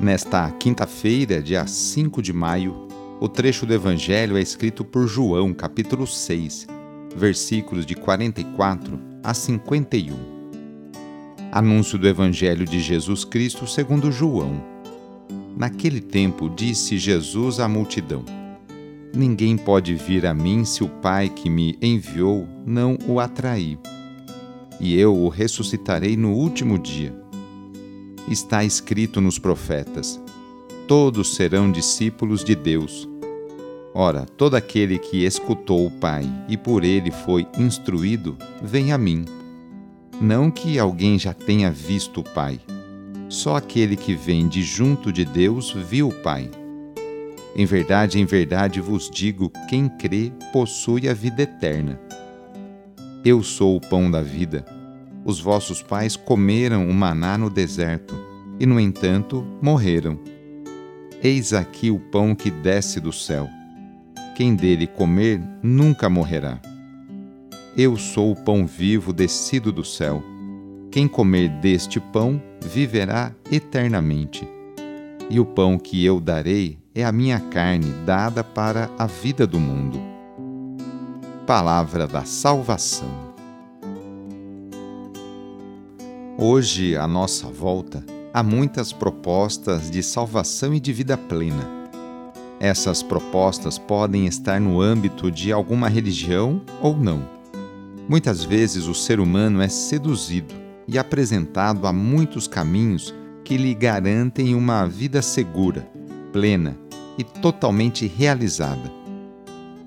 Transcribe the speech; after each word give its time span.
Nesta 0.00 0.48
quinta-feira, 0.52 1.42
dia 1.42 1.66
5 1.66 2.22
de 2.22 2.32
maio, 2.32 2.86
o 3.18 3.28
trecho 3.28 3.66
do 3.66 3.74
Evangelho 3.74 4.36
é 4.36 4.40
escrito 4.40 4.84
por 4.84 5.08
João, 5.08 5.52
capítulo 5.52 6.06
6, 6.06 6.68
versículos 7.16 7.84
de 7.84 7.96
44 7.96 8.96
a 9.24 9.34
51. 9.34 10.14
Anúncio 11.50 11.98
do 11.98 12.06
Evangelho 12.06 12.64
de 12.64 12.78
Jesus 12.78 13.24
Cristo 13.24 13.66
segundo 13.66 14.12
João. 14.12 14.62
Naquele 15.56 16.00
tempo 16.00 16.48
disse 16.48 16.96
Jesus 16.96 17.58
à 17.58 17.66
multidão: 17.66 18.24
Ninguém 19.12 19.56
pode 19.56 19.96
vir 19.96 20.26
a 20.26 20.32
mim 20.32 20.64
se 20.64 20.84
o 20.84 20.88
Pai 20.88 21.28
que 21.28 21.50
me 21.50 21.76
enviou 21.82 22.46
não 22.64 22.96
o 23.08 23.18
atrair. 23.18 23.76
E 24.78 24.96
eu 24.96 25.16
o 25.16 25.28
ressuscitarei 25.28 26.16
no 26.16 26.34
último 26.34 26.78
dia 26.78 27.12
está 28.30 28.64
escrito 28.64 29.20
nos 29.20 29.38
profetas: 29.38 30.20
Todos 30.86 31.34
serão 31.34 31.70
discípulos 31.70 32.44
de 32.44 32.54
Deus. 32.54 33.08
Ora, 33.94 34.26
todo 34.36 34.54
aquele 34.54 34.98
que 34.98 35.24
escutou 35.24 35.86
o 35.86 35.90
Pai 35.90 36.24
e 36.48 36.56
por 36.56 36.84
ele 36.84 37.10
foi 37.10 37.46
instruído, 37.58 38.36
vem 38.62 38.92
a 38.92 38.98
mim. 38.98 39.24
Não 40.20 40.50
que 40.50 40.78
alguém 40.78 41.18
já 41.18 41.32
tenha 41.32 41.70
visto 41.70 42.20
o 42.20 42.24
Pai. 42.24 42.60
Só 43.28 43.56
aquele 43.56 43.96
que 43.96 44.14
vem 44.14 44.48
de 44.48 44.62
junto 44.62 45.12
de 45.12 45.24
Deus 45.24 45.72
viu 45.72 46.08
o 46.08 46.14
Pai. 46.14 46.50
Em 47.56 47.66
verdade, 47.66 48.20
em 48.20 48.24
verdade 48.24 48.80
vos 48.80 49.10
digo: 49.10 49.50
quem 49.68 49.88
crê 49.88 50.32
possui 50.52 51.08
a 51.08 51.14
vida 51.14 51.42
eterna. 51.42 52.00
Eu 53.24 53.42
sou 53.42 53.76
o 53.76 53.80
pão 53.80 54.10
da 54.10 54.22
vida. 54.22 54.64
Os 55.24 55.40
vossos 55.40 55.82
pais 55.82 56.16
comeram 56.16 56.88
o 56.88 56.94
maná 56.94 57.36
no 57.36 57.50
deserto 57.50 58.14
e, 58.58 58.66
no 58.66 58.78
entanto, 58.78 59.44
morreram. 59.60 60.18
Eis 61.22 61.52
aqui 61.52 61.90
o 61.90 61.98
pão 61.98 62.34
que 62.34 62.50
desce 62.50 63.00
do 63.00 63.12
céu. 63.12 63.48
Quem 64.36 64.54
dele 64.54 64.86
comer 64.86 65.40
nunca 65.62 66.08
morrerá. 66.08 66.60
Eu 67.76 67.96
sou 67.96 68.32
o 68.32 68.36
pão 68.36 68.66
vivo 68.66 69.12
descido 69.12 69.72
do 69.72 69.84
céu. 69.84 70.22
Quem 70.90 71.06
comer 71.06 71.48
deste 71.60 72.00
pão 72.00 72.40
viverá 72.60 73.32
eternamente. 73.50 74.48
E 75.30 75.38
o 75.38 75.44
pão 75.44 75.78
que 75.78 76.04
eu 76.04 76.20
darei 76.20 76.78
é 76.94 77.04
a 77.04 77.12
minha 77.12 77.38
carne 77.38 77.92
dada 78.04 78.42
para 78.42 78.90
a 78.98 79.06
vida 79.06 79.46
do 79.46 79.60
mundo. 79.60 80.00
Palavra 81.46 82.06
da 82.06 82.24
Salvação. 82.24 83.27
Hoje, 86.40 86.96
à 86.96 87.08
nossa 87.08 87.48
volta, 87.48 88.04
há 88.32 88.44
muitas 88.44 88.92
propostas 88.92 89.90
de 89.90 90.04
salvação 90.04 90.72
e 90.72 90.78
de 90.78 90.92
vida 90.92 91.18
plena. 91.18 91.68
Essas 92.60 93.02
propostas 93.02 93.76
podem 93.76 94.24
estar 94.24 94.60
no 94.60 94.80
âmbito 94.80 95.32
de 95.32 95.50
alguma 95.50 95.88
religião 95.88 96.62
ou 96.80 96.96
não. 96.96 97.28
Muitas 98.08 98.44
vezes 98.44 98.86
o 98.86 98.94
ser 98.94 99.18
humano 99.18 99.60
é 99.60 99.68
seduzido 99.68 100.54
e 100.86 100.96
apresentado 100.96 101.88
a 101.88 101.92
muitos 101.92 102.46
caminhos 102.46 103.12
que 103.44 103.56
lhe 103.56 103.74
garantem 103.74 104.54
uma 104.54 104.86
vida 104.86 105.20
segura, 105.20 105.90
plena 106.32 106.78
e 107.18 107.24
totalmente 107.24 108.06
realizada. 108.06 108.92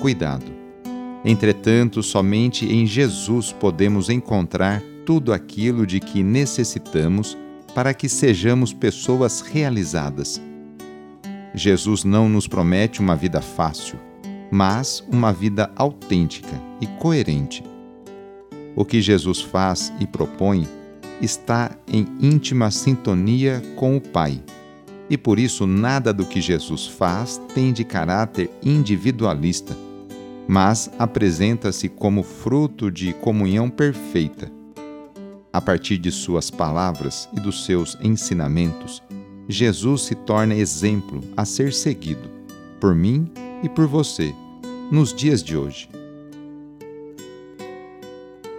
Cuidado! 0.00 0.50
Entretanto, 1.26 2.02
somente 2.02 2.64
em 2.64 2.86
Jesus 2.86 3.52
podemos 3.52 4.08
encontrar 4.08 4.82
tudo 5.08 5.32
aquilo 5.32 5.86
de 5.86 6.00
que 6.00 6.22
necessitamos 6.22 7.34
para 7.74 7.94
que 7.94 8.10
sejamos 8.10 8.74
pessoas 8.74 9.40
realizadas. 9.40 10.38
Jesus 11.54 12.04
não 12.04 12.28
nos 12.28 12.46
promete 12.46 13.00
uma 13.00 13.16
vida 13.16 13.40
fácil, 13.40 13.98
mas 14.50 15.02
uma 15.10 15.32
vida 15.32 15.70
autêntica 15.76 16.60
e 16.78 16.86
coerente. 16.86 17.64
O 18.76 18.84
que 18.84 19.00
Jesus 19.00 19.40
faz 19.40 19.90
e 19.98 20.06
propõe 20.06 20.68
está 21.22 21.70
em 21.90 22.06
íntima 22.20 22.70
sintonia 22.70 23.62
com 23.76 23.96
o 23.96 24.00
Pai, 24.02 24.38
e 25.08 25.16
por 25.16 25.38
isso 25.38 25.66
nada 25.66 26.12
do 26.12 26.26
que 26.26 26.38
Jesus 26.38 26.86
faz 26.86 27.40
tem 27.54 27.72
de 27.72 27.82
caráter 27.82 28.50
individualista, 28.62 29.74
mas 30.46 30.90
apresenta-se 30.98 31.88
como 31.88 32.22
fruto 32.22 32.90
de 32.90 33.14
comunhão 33.14 33.70
perfeita 33.70 34.57
a 35.58 35.60
partir 35.60 35.98
de 35.98 36.12
suas 36.12 36.52
palavras 36.52 37.28
e 37.36 37.40
dos 37.40 37.64
seus 37.64 37.98
ensinamentos, 38.00 39.02
Jesus 39.48 40.02
se 40.02 40.14
torna 40.14 40.54
exemplo 40.54 41.20
a 41.36 41.44
ser 41.44 41.72
seguido 41.72 42.30
por 42.78 42.94
mim 42.94 43.28
e 43.64 43.68
por 43.68 43.88
você 43.88 44.32
nos 44.88 45.12
dias 45.12 45.42
de 45.42 45.56
hoje. 45.56 45.90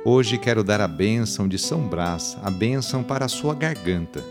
Hoje 0.04 0.38
quero 0.38 0.62
dar 0.62 0.82
a 0.82 0.90
bênção 0.90 1.48
de 1.48 1.58
São 1.58 1.88
Brás, 1.88 2.38
a 2.44 2.52
bênção 2.52 3.02
para 3.02 3.24
a 3.24 3.30
sua 3.30 3.56
garganta. 3.56 4.22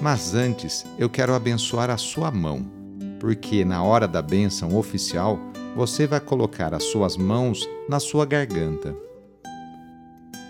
Mas 0.00 0.34
antes 0.34 0.84
eu 0.98 1.08
quero 1.08 1.32
abençoar 1.32 1.90
a 1.90 1.96
sua 1.96 2.28
mão, 2.28 2.66
porque 3.20 3.64
na 3.64 3.84
hora 3.84 4.08
da 4.08 4.20
bênção 4.20 4.76
oficial 4.76 5.38
você 5.76 6.08
vai 6.08 6.18
colocar 6.18 6.74
as 6.74 6.82
suas 6.82 7.16
mãos 7.16 7.64
na 7.88 8.00
sua 8.00 8.26
garganta. 8.26 8.96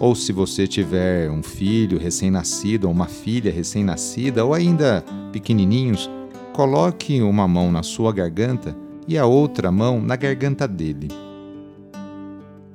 ou 0.00 0.14
se 0.14 0.32
você 0.32 0.66
tiver 0.66 1.30
um 1.30 1.42
filho 1.42 1.98
recém-nascido 1.98 2.86
ou 2.86 2.92
uma 2.92 3.06
filha 3.06 3.52
recém-nascida 3.52 4.42
ou 4.42 4.54
ainda 4.54 5.04
pequenininhos, 5.30 6.10
coloque 6.54 7.20
uma 7.20 7.46
mão 7.46 7.70
na 7.70 7.82
sua 7.82 8.10
garganta 8.10 8.74
e 9.06 9.18
a 9.18 9.26
outra 9.26 9.70
mão 9.70 10.00
na 10.00 10.16
garganta 10.16 10.66
dele. 10.66 11.08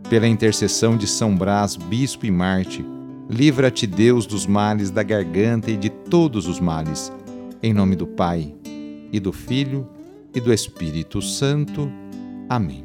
Pela 0.07 0.27
intercessão 0.27 0.95
de 0.95 1.07
São 1.07 1.35
Brás, 1.35 1.75
bispo 1.75 2.27
e 2.27 2.31
Marte, 2.31 2.85
livra-te 3.27 3.87
Deus 3.87 4.27
dos 4.27 4.45
males 4.45 4.91
da 4.91 5.01
garganta 5.01 5.71
e 5.71 5.77
de 5.77 5.89
todos 5.89 6.47
os 6.47 6.59
males. 6.59 7.11
Em 7.63 7.73
nome 7.73 7.95
do 7.95 8.05
Pai, 8.05 8.53
e 9.11 9.19
do 9.19 9.33
Filho, 9.33 9.89
e 10.31 10.39
do 10.39 10.53
Espírito 10.53 11.23
Santo. 11.23 11.91
Amém. 12.47 12.84